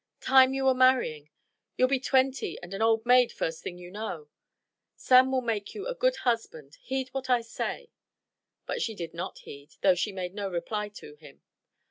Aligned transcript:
Time 0.19 0.51
you 0.55 0.65
were 0.65 0.73
marrying. 0.73 1.29
You'll 1.77 1.87
be 1.87 1.99
twenty 1.99 2.57
and 2.63 2.73
an 2.73 2.81
old 2.81 3.05
maid 3.05 3.31
first 3.31 3.61
thing 3.61 3.77
you 3.77 3.91
know. 3.91 4.29
Sam 4.95 5.31
will 5.31 5.43
make 5.43 5.75
you 5.75 5.85
a 5.87 5.93
good 5.93 6.15
husband. 6.15 6.79
Heed 6.81 7.09
what 7.09 7.29
I 7.29 7.41
say." 7.41 7.91
But 8.65 8.81
she 8.81 8.95
did 8.95 9.13
not 9.13 9.37
heed, 9.37 9.75
though 9.81 9.93
she 9.93 10.11
made 10.11 10.33
no 10.33 10.49
reply 10.49 10.89
to 10.89 11.13
him. 11.17 11.43